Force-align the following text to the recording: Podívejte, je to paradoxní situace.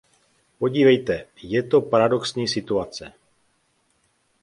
Podívejte, 0.57 1.27
je 1.43 1.63
to 1.63 1.81
paradoxní 1.81 2.47
situace. 2.47 3.13